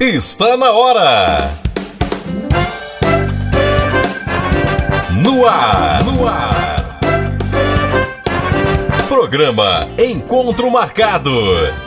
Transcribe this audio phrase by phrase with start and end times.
[0.00, 1.50] está na hora.
[5.22, 7.00] No ar, no ar.
[9.08, 11.30] Programa Encontro Marcado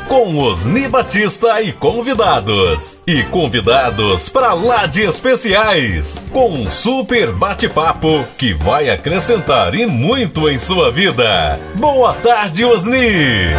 [0.07, 3.00] com Osni Batista e convidados.
[3.05, 10.50] E convidados para lá de especiais, com um super bate-papo que vai acrescentar e muito
[10.50, 11.60] em sua vida.
[11.76, 13.54] Boa tarde, Osni!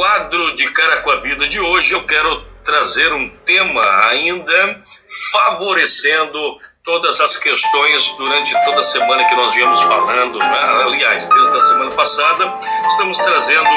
[0.00, 4.80] Quadro de Cara com a Vida de hoje eu quero trazer um tema ainda
[5.30, 10.38] favorecendo todas as questões durante toda a semana que nós viemos falando.
[10.38, 10.84] Né?
[10.86, 12.50] Aliás, desde a semana passada,
[12.88, 13.68] estamos trazendo.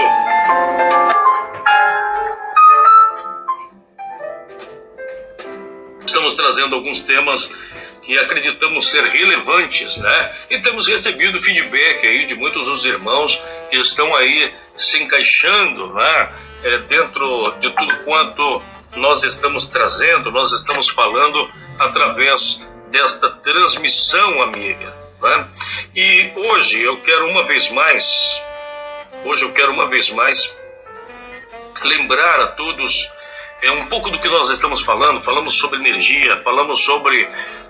[6.05, 7.51] Estamos trazendo alguns temas
[8.03, 10.35] que acreditamos ser relevantes, né?
[10.49, 16.29] E temos recebido feedback aí de muitos dos irmãos que estão aí se encaixando, né?
[16.63, 18.61] É, dentro de tudo quanto
[18.95, 24.93] nós estamos trazendo, nós estamos falando através desta transmissão, amiga.
[25.21, 25.47] Né?
[25.95, 28.41] E hoje eu quero uma vez mais,
[29.25, 30.55] hoje eu quero uma vez mais
[31.83, 33.11] lembrar a todos
[33.63, 35.21] é um pouco do que nós estamos falando.
[35.21, 37.27] Falamos sobre energia, falamos sobre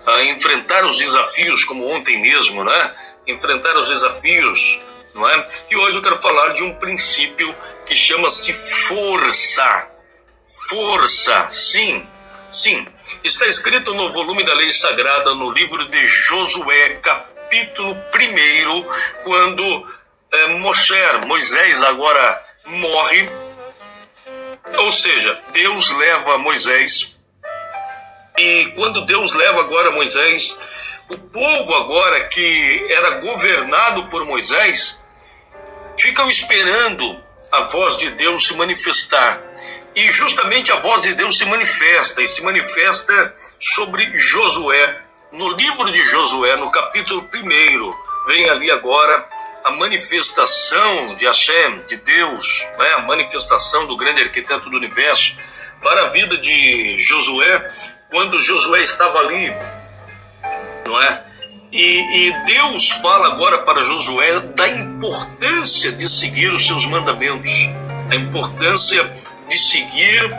[0.08, 2.96] uh, enfrentar os desafios, como ontem mesmo, né?
[3.28, 4.80] Enfrentar os desafios,
[5.14, 5.48] não é?
[5.70, 8.54] E hoje eu quero falar de um princípio que chama-se
[8.88, 9.88] força.
[10.70, 12.08] Força, sim,
[12.50, 12.88] sim.
[13.24, 19.86] Está escrito no volume da Lei Sagrada, no livro de Josué, capítulo 1, quando
[20.60, 20.96] Moshe,
[21.28, 23.30] Moisés agora morre.
[24.80, 27.13] Ou seja, Deus leva Moisés.
[28.38, 30.60] E quando Deus leva agora Moisés,
[31.10, 35.00] o povo agora que era governado por Moisés,
[35.98, 37.22] ficam esperando
[37.52, 39.40] a voz de Deus se manifestar.
[39.96, 45.02] E justamente a voz de Deus se manifesta, e se manifesta sobre Josué.
[45.32, 49.28] No livro de Josué, no capítulo 1, vem ali agora
[49.64, 52.94] a manifestação de Hashem, de Deus, né?
[52.96, 55.38] a manifestação do grande arquiteto do universo
[55.82, 57.70] para a vida de Josué,
[58.14, 59.52] quando Josué estava ali,
[60.86, 61.24] não é?
[61.72, 67.52] E, e, Deus fala agora para Josué da importância de seguir os seus mandamentos,
[68.12, 69.12] a importância
[69.50, 70.32] de seguir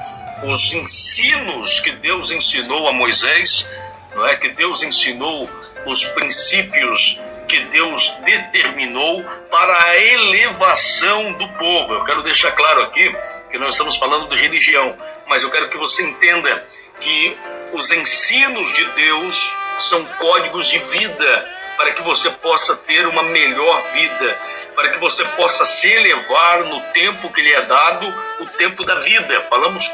[0.45, 3.67] os ensinos que Deus ensinou a Moisés,
[4.15, 4.37] não é?
[4.37, 5.51] Que Deus ensinou
[5.85, 7.19] os princípios
[7.49, 11.95] que Deus determinou para a elevação do povo.
[11.95, 13.12] Eu quero deixar claro aqui
[13.51, 14.97] que nós estamos falando de religião,
[15.27, 16.65] mas eu quero que você entenda
[17.00, 17.38] que
[17.72, 23.82] os ensinos de Deus são códigos de vida para que você possa ter uma melhor
[23.93, 24.38] vida,
[24.75, 28.06] para que você possa se elevar no tempo que lhe é dado,
[28.41, 29.41] o tempo da vida.
[29.43, 29.91] Falamos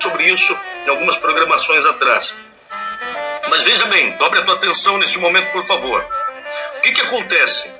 [0.00, 2.34] sobre isso em algumas programações atrás.
[3.48, 6.04] Mas veja bem, dobre a tua atenção neste momento, por favor.
[6.78, 7.70] O que, que acontece?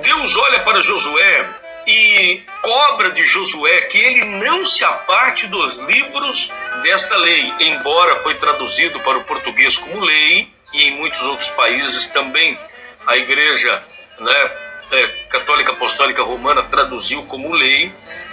[0.00, 1.46] Deus olha para Josué
[1.86, 6.50] e cobra de Josué que ele não se aparte dos livros
[6.82, 12.06] desta lei, embora foi traduzido para o português como lei e em muitos outros países
[12.06, 12.58] também
[13.06, 13.82] a igreja
[14.18, 14.50] né,
[14.92, 17.92] é, católica apostólica romana traduziu como lei,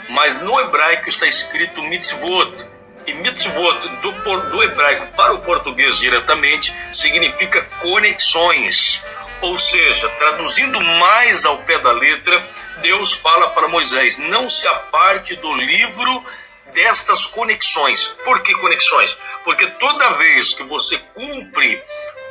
[0.09, 2.67] mas no hebraico está escrito mitzvot.
[3.07, 4.11] E mitzvot do,
[4.51, 9.03] do hebraico para o português diretamente significa conexões.
[9.41, 12.41] Ou seja, traduzindo mais ao pé da letra,
[12.81, 16.25] Deus fala para Moisés: não se aparte do livro
[16.73, 18.07] destas conexões.
[18.23, 19.17] Por que conexões?
[19.43, 21.81] Porque toda vez que você cumpre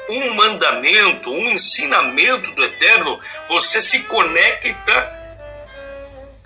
[0.09, 5.19] um mandamento, um ensinamento do Eterno, você se conecta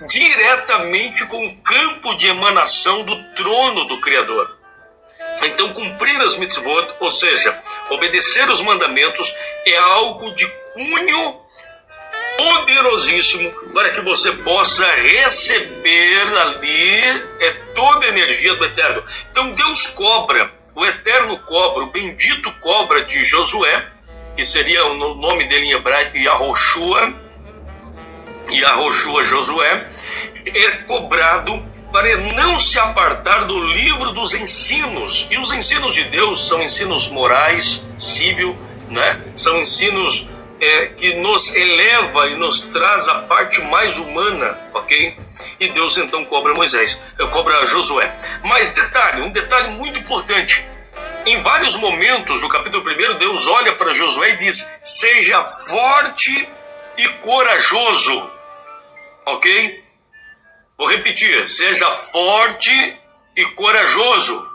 [0.07, 4.62] diretamente com o campo de emanação do trono do Criador.
[5.43, 7.59] Então, cumprir as mitzvot, ou seja,
[7.91, 9.35] obedecer os mandamentos,
[9.67, 11.43] é algo de cunho
[12.37, 17.01] poderosíssimo para que você possa receber ali
[17.41, 19.05] é toda a energia do Eterno.
[19.31, 23.87] Então Deus cobra, o Eterno cobra, o bendito cobra de Josué,
[24.35, 27.15] que seria o nome dele em hebraico Yahoshua,
[28.51, 29.91] Yahoshua Josué,
[30.45, 35.29] é cobrado para não se apartar do livro dos ensinos.
[35.31, 38.57] E os ensinos de Deus são ensinos morais, civil,
[38.89, 39.21] né?
[39.37, 40.27] são ensinos
[40.61, 45.17] é, que nos eleva e nos traz a parte mais humana, ok?
[45.61, 47.01] E Deus então cobra Moisés,
[47.31, 48.15] cobra Josué.
[48.45, 50.65] Mas detalhe, um detalhe muito importante:
[51.27, 56.49] em vários momentos do capítulo 1, Deus olha para Josué e diz: Seja forte
[56.97, 58.31] e corajoso.
[59.27, 59.82] Ok?
[60.83, 62.99] Vou repetir: Seja forte
[63.37, 64.51] e corajoso.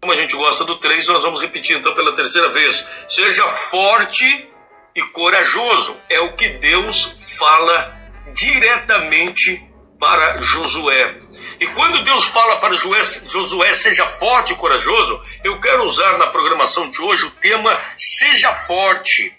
[0.00, 2.86] Como a gente gosta do 3, nós vamos repetir então pela terceira vez.
[3.08, 4.48] Seja forte
[4.94, 6.00] e corajoso.
[6.08, 8.00] É o que Deus fala
[8.32, 9.60] diretamente
[9.98, 11.18] para Josué.
[11.58, 16.88] E quando Deus fala para Josué, seja forte e corajoso, eu quero usar na programação
[16.92, 19.36] de hoje o tema seja forte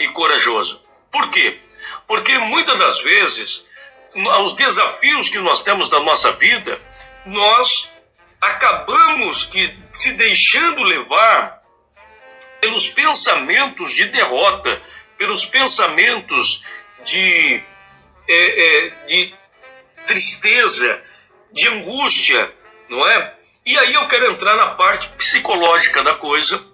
[0.00, 0.82] e corajoso.
[1.08, 1.60] Por quê?
[2.08, 3.70] Porque muitas das vezes,
[4.14, 6.80] os desafios que nós temos na nossa vida,
[7.24, 7.90] nós
[8.40, 11.62] acabamos que se deixando levar
[12.60, 14.80] pelos pensamentos de derrota,
[15.16, 16.62] pelos pensamentos
[17.04, 17.62] de,
[18.28, 19.34] é, é, de
[20.06, 21.02] tristeza,
[21.52, 22.52] de angústia,
[22.88, 23.34] não é?
[23.64, 26.64] E aí eu quero entrar na parte psicológica da coisa,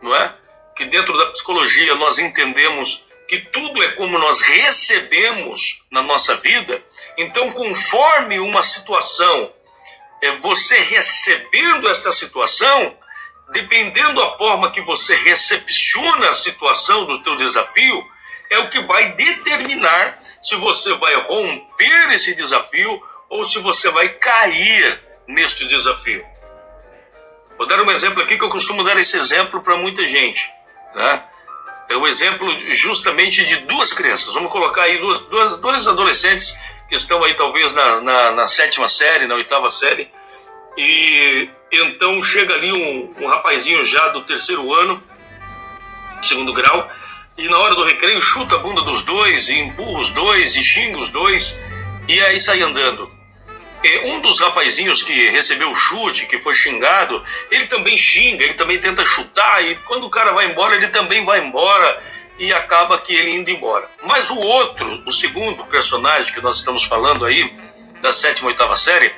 [0.00, 0.34] não é?
[0.76, 6.84] Que dentro da psicologia nós entendemos que tudo é como nós recebemos na nossa vida.
[7.16, 9.50] Então, conforme uma situação,
[10.20, 12.94] é você recebendo esta situação,
[13.50, 18.06] dependendo da forma que você recepciona a situação do teu desafio,
[18.50, 24.10] é o que vai determinar se você vai romper esse desafio ou se você vai
[24.10, 26.22] cair neste desafio.
[27.56, 30.52] Vou dar um exemplo aqui que eu costumo dar esse exemplo para muita gente.
[30.94, 31.24] Né?
[31.88, 34.32] É um exemplo justamente de duas crianças.
[34.32, 36.56] Vamos colocar aí duas, duas, dois adolescentes
[36.88, 40.08] que estão aí talvez na, na, na, sétima série, na oitava série.
[40.76, 45.02] E então chega ali um, um rapazinho já do terceiro ano,
[46.22, 46.88] segundo grau,
[47.36, 50.62] e na hora do recreio chuta a bunda dos dois, e empurra os dois, e
[50.62, 51.58] xinga os dois,
[52.08, 53.10] e aí sai andando.
[54.04, 58.78] Um dos rapazinhos que recebeu o chute, que foi xingado, ele também xinga, ele também
[58.78, 62.02] tenta chutar, e quando o cara vai embora, ele também vai embora,
[62.38, 63.88] e acaba que ele indo embora.
[64.04, 67.52] Mas o outro, o segundo personagem que nós estamos falando aí,
[68.00, 69.12] da sétima, oitava série,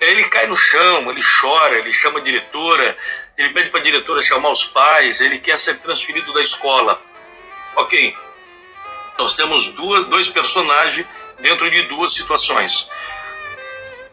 [0.00, 2.96] ele cai no chão, ele chora, ele chama a diretora,
[3.36, 7.00] ele pede para a diretora chamar os pais, ele quer ser transferido da escola.
[7.76, 8.16] Ok,
[9.18, 11.06] nós temos duas, dois personagens
[11.38, 12.90] dentro de duas situações.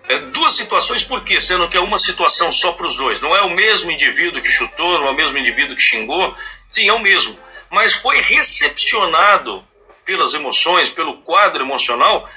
[0.07, 1.39] É, duas situações, por quê?
[1.41, 3.19] Sendo que é uma situação só para os dois.
[3.19, 6.35] Não é o mesmo indivíduo que chutou, não é o mesmo indivíduo que xingou.
[6.69, 7.37] Sim, é o mesmo.
[7.69, 9.65] Mas foi recepcionado
[10.05, 12.29] pelas emoções, pelo quadro emocional,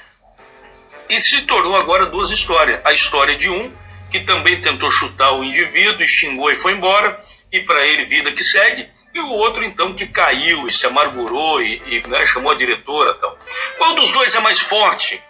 [1.09, 2.81] e se tornou agora duas histórias.
[2.83, 3.71] A história de um,
[4.11, 7.17] que também tentou chutar o indivíduo, e xingou e foi embora,
[7.51, 11.61] e para ele vida que segue, e o outro então que caiu e se amargurou
[11.61, 13.13] e, e né, chamou a diretora.
[13.13, 13.37] Tal.
[13.77, 15.21] Qual dos dois é mais forte?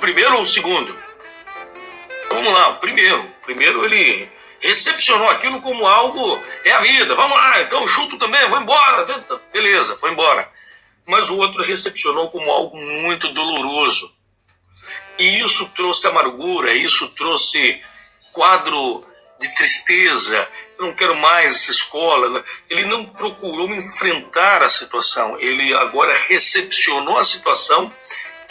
[0.00, 0.98] Primeiro ou o segundo?
[2.30, 3.22] Vamos lá, o primeiro.
[3.44, 4.28] Primeiro ele
[4.60, 9.06] recepcionou aquilo como algo, é a vida, vamos lá, então chuto também, vou embora,
[9.52, 10.50] beleza, foi embora.
[11.06, 14.14] Mas o outro recepcionou como algo muito doloroso.
[15.18, 17.82] E isso trouxe amargura, isso trouxe
[18.32, 19.04] quadro
[19.40, 20.46] de tristeza,
[20.78, 22.44] eu não quero mais essa escola.
[22.68, 27.92] Ele não procurou enfrentar a situação, ele agora recepcionou a situação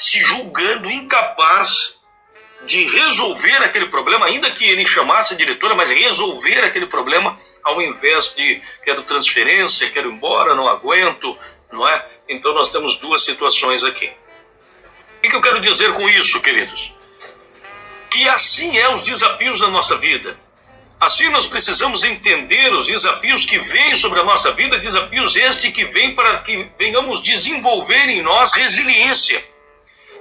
[0.04, 2.00] se julgando incapaz
[2.66, 7.82] de resolver aquele problema, ainda que ele chamasse a diretora, mas resolver aquele problema ao
[7.82, 11.38] invés de quero transferência, quero ir embora, não aguento,
[11.72, 12.06] não é?
[12.28, 14.12] Então nós temos duas situações aqui.
[15.18, 16.94] O que eu quero dizer com isso, queridos?
[18.10, 20.38] Que assim é os desafios da nossa vida.
[21.00, 25.86] Assim nós precisamos entender os desafios que vêm sobre a nossa vida, desafios estes que
[25.86, 29.42] vêm para que venhamos desenvolver em nós resiliência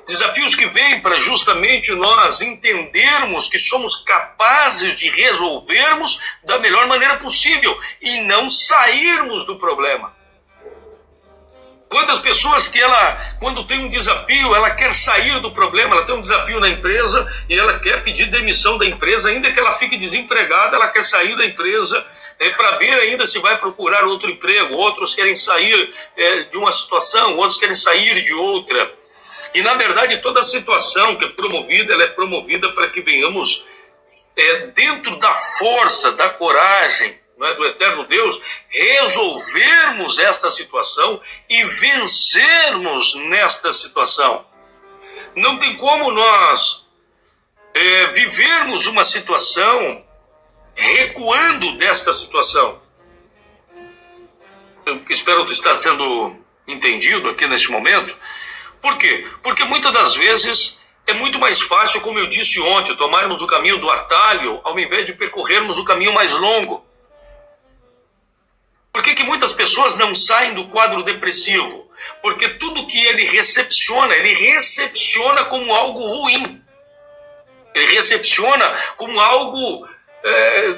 [0.08, 7.18] Desafios que vêm para justamente nós entendermos que somos capazes de resolvermos da melhor maneira
[7.18, 10.16] possível e não sairmos do problema.
[11.90, 16.14] Quantas pessoas que ela, quando tem um desafio, ela quer sair do problema, ela tem
[16.14, 19.98] um desafio na empresa e ela quer pedir demissão da empresa, ainda que ela fique
[19.98, 22.02] desempregada, ela quer sair da empresa
[22.38, 24.74] é, para ver ainda se vai procurar outro emprego.
[24.74, 28.97] Outros querem sair é, de uma situação, outros querem sair de outra.
[29.54, 33.66] E, na verdade, toda situação que é promovida, ela é promovida para que venhamos,
[34.36, 43.14] é, dentro da força, da coragem é, do eterno Deus, resolvermos esta situação e vencermos
[43.14, 44.44] nesta situação.
[45.34, 46.86] Não tem como nós
[47.72, 50.04] é, vivermos uma situação
[50.74, 52.80] recuando desta situação.
[54.84, 56.36] Eu espero que está sendo
[56.66, 58.16] entendido aqui neste momento.
[58.80, 59.26] Por quê?
[59.42, 63.78] Porque muitas das vezes é muito mais fácil, como eu disse ontem, tomarmos o caminho
[63.78, 66.84] do atalho ao invés de percorrermos o caminho mais longo.
[68.92, 71.90] Por que, que muitas pessoas não saem do quadro depressivo?
[72.20, 76.62] Porque tudo que ele recepciona, ele recepciona como algo ruim.
[77.74, 79.88] Ele recepciona como algo
[80.24, 80.74] é,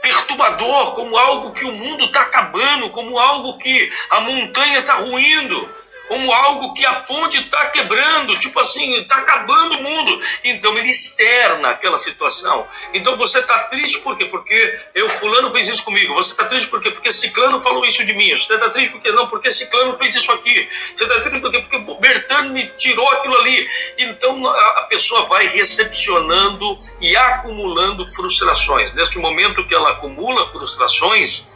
[0.00, 5.74] perturbador, como algo que o mundo está acabando, como algo que a montanha está ruindo
[6.10, 10.20] como algo que a ponte está quebrando, tipo assim, está acabando o mundo.
[10.42, 12.66] Então ele externa aquela situação.
[12.92, 14.24] Então você está triste por quê?
[14.24, 16.12] Porque eu, fulano fez isso comigo.
[16.14, 16.90] Você está triste por quê?
[16.90, 18.28] Porque ciclano falou isso de mim.
[18.30, 19.12] Você está triste por quê?
[19.12, 20.68] Não, porque ciclano fez isso aqui.
[20.96, 21.60] Você está triste por quê?
[21.60, 23.70] Porque Bertano me tirou aquilo ali.
[23.96, 28.92] Então a, pessoa vai recepcionando e acumulando frustrações.
[28.94, 31.46] Neste momento que ela acumula frustrações,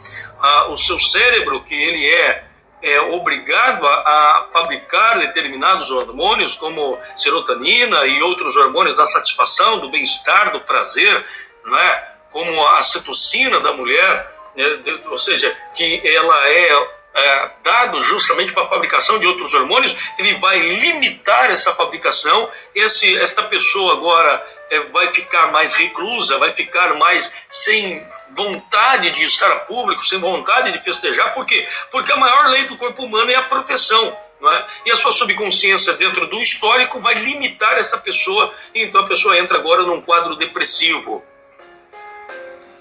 [0.69, 2.54] o seu cérebro, que ele é
[2.85, 9.89] é obrigado a, a, fabricar determinados hormônios, como serotonina e outros hormônios da satisfação, do
[9.89, 11.25] bem-estar, do prazer,
[11.65, 12.11] não é?
[12.31, 14.99] como a citocina da mulher, né?
[15.07, 20.35] ou seja, que ela é, é dado justamente para a fabricação de outros hormônios, ele
[20.35, 22.51] vai limitar essa fabricação.
[22.75, 24.45] Esse, esta pessoa agora
[24.91, 30.71] vai ficar mais reclusa, vai ficar mais sem vontade de estar a público, sem vontade
[30.71, 31.33] de festejar.
[31.33, 31.67] Por quê?
[31.91, 34.17] Porque a maior lei do corpo humano é a proteção.
[34.43, 34.65] É?
[34.87, 39.39] E a sua subconsciência, dentro do histórico, vai limitar essa pessoa, e então a pessoa
[39.39, 41.23] entra agora num quadro depressivo.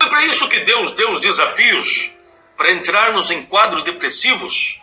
[0.01, 2.13] É para isso que Deus deu os desafios
[2.57, 4.79] para entrarmos em quadros depressivos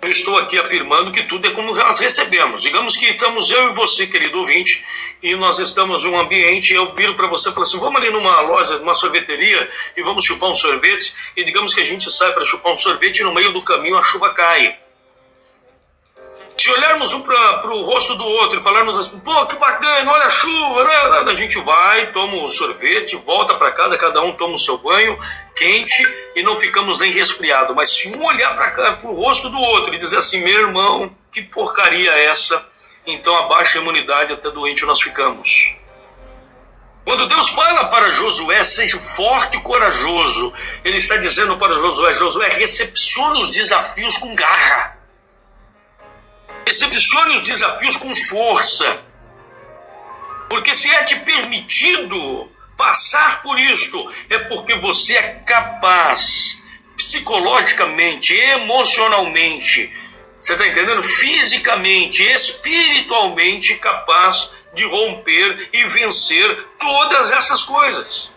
[0.00, 2.62] eu estou aqui afirmando que tudo é como nós recebemos.
[2.62, 4.84] Digamos que estamos eu e você, querido ouvinte,
[5.22, 8.10] e nós estamos em um ambiente, eu viro para você e falo assim, vamos ali
[8.10, 12.32] numa loja, numa sorveteria, e vamos chupar um sorvete, e digamos que a gente sai
[12.32, 14.78] para chupar um sorvete e no meio do caminho a chuva cai.
[16.58, 20.24] Se olharmos um para o rosto do outro e falarmos assim, pô, que bacana, olha
[20.24, 21.30] a chuva, né?
[21.30, 25.16] A gente vai, toma o sorvete, volta para casa, cada um toma o seu banho
[25.54, 26.02] quente
[26.34, 27.76] e não ficamos nem resfriados.
[27.76, 31.42] Mas se um olhar para o rosto do outro e dizer assim, meu irmão, que
[31.42, 32.66] porcaria é essa?
[33.10, 35.74] Então a baixa imunidade até doente nós ficamos.
[37.06, 40.52] Quando Deus fala para Josué, seja forte e corajoso,
[40.84, 44.98] Ele está dizendo para Josué: Josué, recepcione os desafios com garra.
[46.66, 49.00] Recepcione os desafios com força.
[50.50, 56.62] Porque se é te permitido passar por isto, é porque você é capaz,
[56.94, 59.90] psicologicamente, emocionalmente,
[60.40, 61.02] você está entendendo?
[61.02, 68.30] Fisicamente, espiritualmente capaz de romper e vencer todas essas coisas.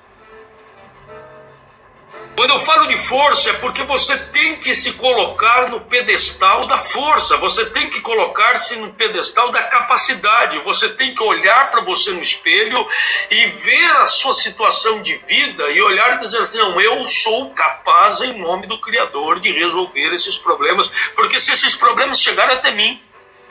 [2.42, 6.80] Quando eu falo de força, é porque você tem que se colocar no pedestal da
[6.86, 12.10] força, você tem que colocar-se no pedestal da capacidade, você tem que olhar para você
[12.10, 12.84] no espelho
[13.30, 17.52] e ver a sua situação de vida e olhar e dizer assim: não, eu sou
[17.52, 22.72] capaz, em nome do Criador, de resolver esses problemas, porque se esses problemas chegarem até
[22.72, 23.00] mim,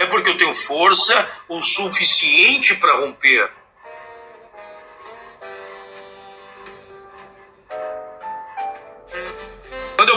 [0.00, 3.59] é porque eu tenho força o suficiente para romper.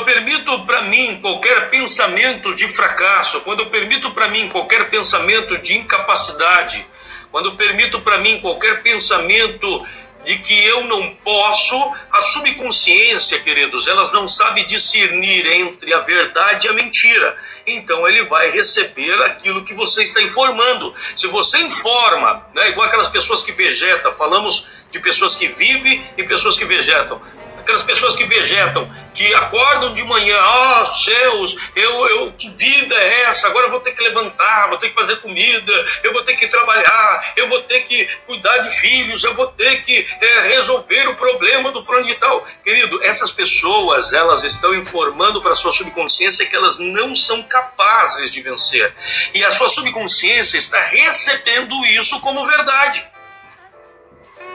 [0.03, 5.57] Eu permito para mim qualquer pensamento de fracasso, quando eu permito para mim qualquer pensamento
[5.59, 6.85] de incapacidade,
[7.31, 9.85] quando eu permito para mim qualquer pensamento
[10.25, 11.75] de que eu não posso,
[12.11, 17.37] a subconsciência, queridos, elas não sabe discernir entre a verdade e a mentira.
[17.65, 20.93] Então ele vai receber aquilo que você está informando.
[21.15, 26.23] Se você informa, né, igual aquelas pessoas que vegetam, falamos de pessoas que vivem e
[26.23, 27.21] pessoas que vegetam
[27.63, 32.95] aquelas pessoas que vegetam, que acordam de manhã, ó oh, céus, eu, eu, que vida
[32.95, 33.47] é essa?
[33.47, 35.71] Agora eu vou ter que levantar, vou ter que fazer comida,
[36.03, 39.83] eu vou ter que trabalhar, eu vou ter que cuidar de filhos, eu vou ter
[39.83, 42.45] que é, resolver o problema do fulano de tal.
[42.63, 48.31] Querido, essas pessoas, elas estão informando para a sua subconsciência que elas não são capazes
[48.31, 48.93] de vencer.
[49.33, 53.12] E a sua subconsciência está recebendo isso como verdade.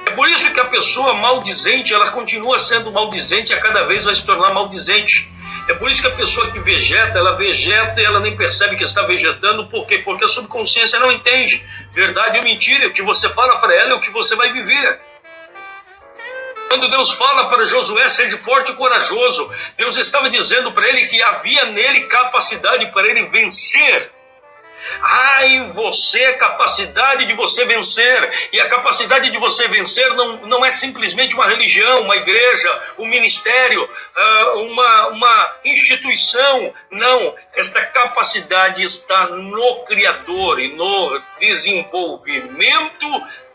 [0.08, 4.04] É por isso que a pessoa maldizente, ela continua sendo maldizente e a cada vez
[4.04, 5.28] vai se tornar maldizente.
[5.68, 8.84] É por isso que a pessoa que vegeta, ela vegeta e ela nem percebe que
[8.84, 9.66] está vegetando.
[9.66, 9.98] Por quê?
[9.98, 11.62] Porque a subconsciência não entende
[11.92, 12.86] verdade ou mentira.
[12.86, 14.98] O que você fala para ela é o que você vai viver.
[16.70, 21.22] Quando Deus fala para Josué, seja forte e corajoso, Deus estava dizendo para ele que
[21.22, 24.10] havia nele capacidade para ele vencer
[25.42, 28.48] Em você capacidade de você vencer.
[28.52, 33.06] E a capacidade de você vencer não, não é simplesmente uma religião, uma igreja, um
[33.06, 36.74] ministério, ah, uma, uma instituição.
[36.90, 37.36] Não.
[37.54, 43.06] Esta capacidade está no Criador e no desenvolvimento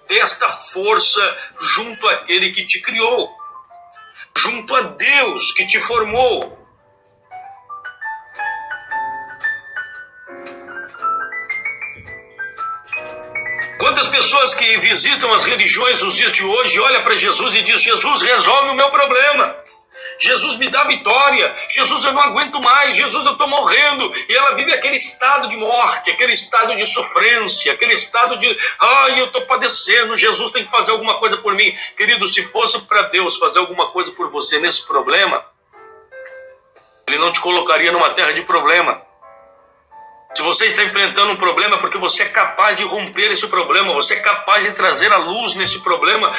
[0.07, 3.29] desta força junto àquele que te criou,
[4.35, 6.62] junto a Deus que te formou.
[14.13, 18.21] Pessoas que visitam as religiões nos dias de hoje olham para Jesus e diz: Jesus
[18.21, 19.55] resolve o meu problema.
[20.19, 21.55] Jesus me dá vitória.
[21.67, 22.95] Jesus, eu não aguento mais.
[22.95, 24.13] Jesus, eu estou morrendo.
[24.29, 29.19] E ela vive aquele estado de morte, aquele estado de sofrência, aquele estado de, ai,
[29.19, 30.15] eu estou padecendo.
[30.15, 31.75] Jesus tem que fazer alguma coisa por mim.
[31.97, 35.43] Querido, se fosse para Deus fazer alguma coisa por você nesse problema,
[37.07, 39.01] Ele não te colocaria numa terra de problema.
[40.35, 43.93] Se você está enfrentando um problema, é porque você é capaz de romper esse problema,
[43.93, 46.33] você é capaz de trazer a luz nesse problema,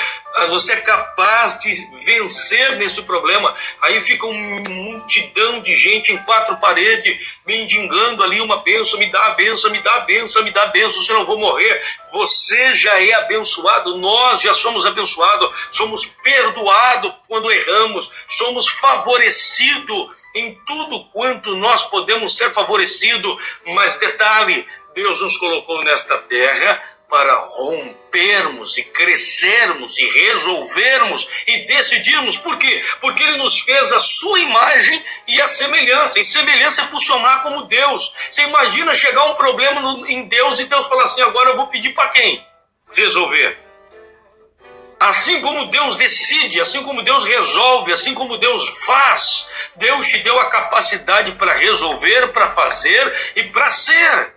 [0.49, 1.71] você é capaz de
[2.05, 3.55] vencer nesse problema.
[3.83, 9.27] Aí fica uma multidão de gente em quatro paredes, mendigando ali uma benção, me dá
[9.27, 11.81] a benção, me dá a benção, me dá a benção, senão eu vou morrer.
[12.13, 20.55] Você já é abençoado, nós já somos abençoados, somos perdoados quando erramos, somos favorecidos em
[20.67, 23.37] tudo quanto nós podemos ser favorecidos,
[23.67, 32.37] mas detalhe, Deus nos colocou nesta terra para rompermos e crescermos e resolvermos e decidirmos.
[32.37, 32.85] Por quê?
[33.01, 36.19] Porque Ele nos fez a sua imagem e a semelhança.
[36.19, 38.13] E semelhança é funcionar como Deus.
[38.29, 41.69] Você imagina chegar um problema no, em Deus e Deus falar assim: agora eu vou
[41.69, 42.45] pedir para quem
[42.93, 43.61] resolver?
[44.99, 50.41] Assim como Deus decide, assim como Deus resolve, assim como Deus faz, Deus te deu
[50.41, 54.35] a capacidade para resolver, para fazer e para ser.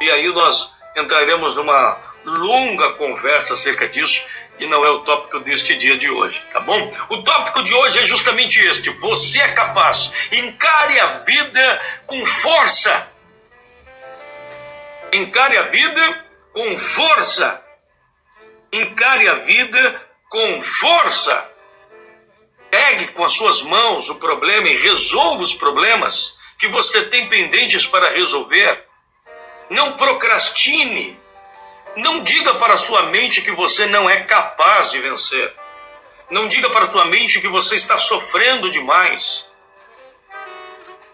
[0.00, 4.24] E aí nós entraremos numa longa conversa acerca disso,
[4.58, 6.90] e não é o tópico deste dia de hoje, tá bom?
[7.08, 13.08] O tópico de hoje é justamente este: você é capaz, encare a vida com força.
[15.12, 17.62] Encare a vida com força
[18.72, 21.50] encare a vida com força.
[22.70, 27.86] Pegue com as suas mãos o problema e resolva os problemas que você tem pendentes
[27.86, 28.82] para resolver.
[29.72, 31.18] Não procrastine.
[31.96, 35.52] Não diga para sua mente que você não é capaz de vencer.
[36.30, 39.50] Não diga para sua mente que você está sofrendo demais.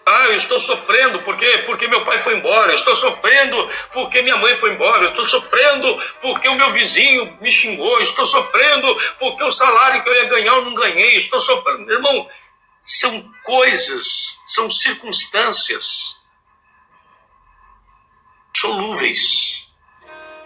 [0.04, 4.38] Ah, eu estou sofrendo porque, porque meu pai foi embora, eu estou sofrendo porque minha
[4.38, 8.96] mãe foi embora, eu estou sofrendo porque o meu vizinho me xingou, eu estou sofrendo
[9.18, 11.92] porque o salário que eu ia ganhar eu não ganhei, eu estou sofrendo.
[11.92, 12.28] Irmão,
[12.82, 16.17] são coisas, são circunstâncias
[18.60, 19.66] solúveis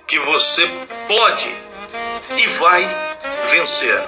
[0.07, 0.67] que você
[1.09, 1.55] pode
[2.37, 2.87] e vai
[3.51, 4.01] vencer.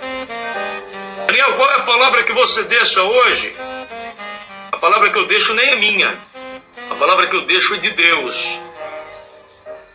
[1.27, 3.55] Daniel, qual é a palavra que você deixa hoje?
[4.85, 6.23] palavra que eu deixo nem é minha.
[6.91, 8.61] A palavra que eu deixo é de Deus.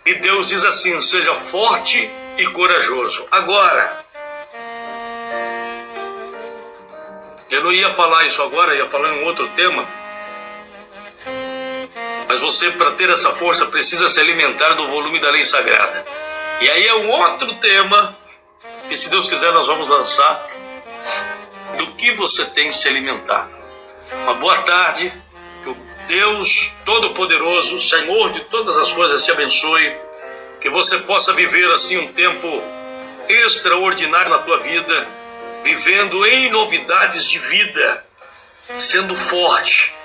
[0.03, 3.27] E Deus diz assim: seja forte e corajoso.
[3.29, 4.03] Agora,
[7.51, 9.87] eu não ia falar isso agora, ia falar em outro tema.
[12.29, 16.05] Mas você, para ter essa força, precisa se alimentar do volume da lei sagrada.
[16.61, 18.15] E aí é um outro tema
[18.87, 20.47] que, se Deus quiser, nós vamos lançar.
[21.75, 23.51] Do que você tem se alimentado.
[24.11, 25.11] Uma boa tarde.
[25.63, 29.91] Que o Deus Todo-Poderoso, Senhor de todas as coisas, te abençoe.
[30.61, 32.61] Que você possa viver assim um tempo
[33.27, 35.07] extraordinário na tua vida,
[35.63, 38.05] vivendo em novidades de vida,
[38.77, 39.95] sendo forte,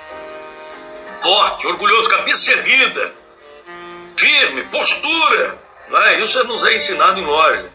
[1.25, 3.11] forte, orgulhoso, cabeça erguida,
[4.15, 5.57] firme, postura.
[5.89, 6.19] Não é?
[6.19, 7.71] Isso nos é ensinado em loja.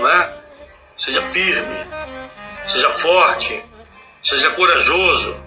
[0.00, 0.34] Não é?
[0.96, 1.86] Seja firme,
[2.66, 3.64] seja forte,
[4.24, 5.40] seja corajoso.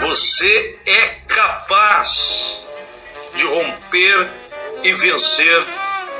[0.00, 2.62] Você é capaz
[3.34, 4.30] de romper
[4.82, 5.64] e vencer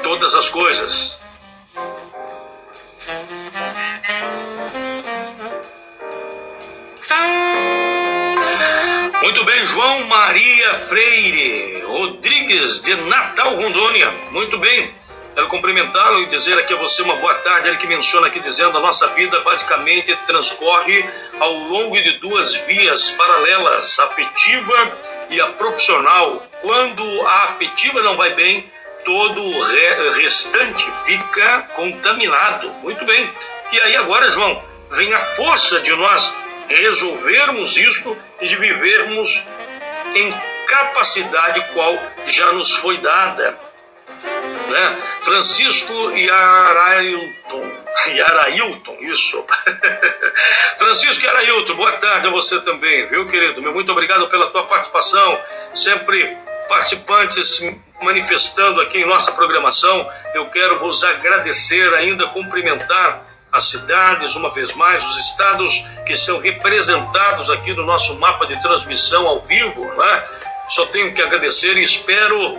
[0.02, 1.17] todas as coisas.
[9.28, 14.10] Muito bem, João Maria Freire Rodrigues de Natal, Rondônia.
[14.30, 14.90] Muito bem.
[15.34, 17.68] Quero cumprimentá-lo e dizer aqui a você uma boa tarde.
[17.68, 21.04] Ele que menciona aqui dizendo a nossa vida basicamente transcorre
[21.38, 24.96] ao longo de duas vias paralelas, a afetiva
[25.28, 26.46] e a profissional.
[26.62, 28.72] Quando a afetiva não vai bem,
[29.04, 32.70] todo o re restante fica contaminado.
[32.82, 33.30] Muito bem.
[33.72, 34.58] E aí agora, João,
[34.92, 36.34] vem a força de nós
[36.66, 39.44] resolvermos isto e de vivermos
[40.14, 40.32] em
[40.66, 43.58] capacidade qual já nos foi dada.
[44.68, 44.98] Né?
[45.22, 47.76] Francisco Yarailton,
[48.08, 49.44] Yarailton, isso.
[50.78, 53.62] Francisco Yarailton, boa tarde a você também, viu, querido?
[53.62, 55.40] Meu muito obrigado pela tua participação,
[55.74, 56.36] sempre
[56.68, 57.60] participantes
[58.02, 60.08] manifestando aqui em nossa programação.
[60.34, 66.38] Eu quero vos agradecer, ainda cumprimentar as cidades, uma vez mais, os estados que são
[66.38, 69.84] representados aqui no nosso mapa de transmissão ao vivo.
[69.84, 70.28] Né?
[70.68, 72.58] Só tenho que agradecer e espero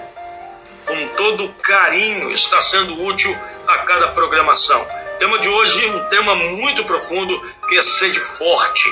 [0.85, 3.35] com todo carinho estar sendo útil
[3.67, 4.81] a cada programação.
[4.81, 8.85] O tema de hoje é um tema muito profundo que é sede forte.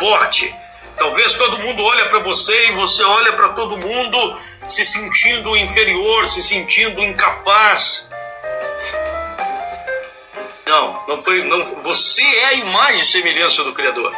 [0.00, 0.63] Forte.
[0.96, 6.28] Talvez todo mundo olhe para você e você olha para todo mundo se sentindo inferior,
[6.28, 8.08] se sentindo incapaz.
[10.66, 11.42] Não, não foi.
[11.44, 14.12] Não, você é a imagem e semelhança do Criador.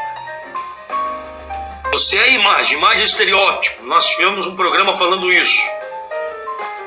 [1.92, 3.82] Você é a imagem, imagem estereótipo.
[3.84, 5.62] Nós tivemos um programa falando isso.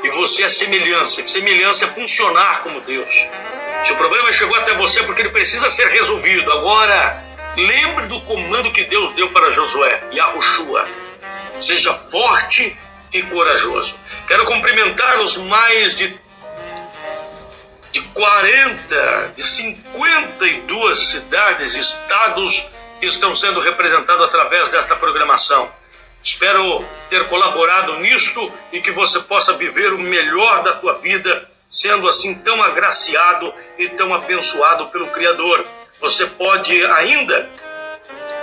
[0.04, 1.28] E você é semelhança.
[1.28, 3.10] Semelhança é funcionar como Deus.
[3.86, 6.52] Se o problema chegou até você porque ele precisa ser resolvido.
[6.52, 7.23] Agora,
[7.65, 10.88] lembre do comando que Deus deu para Josué, Yahushua.
[11.60, 12.78] Seja forte
[13.12, 13.95] e corajoso.
[14.28, 16.17] Quero cumprimentar os mais de,
[17.91, 22.69] de 40, de 52 cidades e estados
[23.00, 25.69] que estão sendo representados através desta programação.
[26.22, 32.10] Espero ter colaborado nisto e que você possa viver o melhor da tua vida, sendo
[32.10, 35.65] assim tão agraciado e tão abençoado pelo Criador.
[36.01, 37.49] Você pode ainda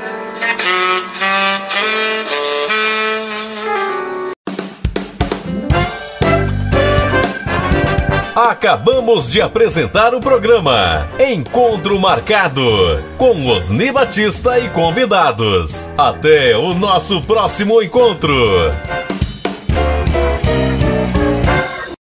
[8.34, 12.64] Acabamos de apresentar o programa Encontro Marcado
[13.18, 15.86] com Osni Batista e convidados.
[15.98, 18.34] Até o nosso próximo encontro.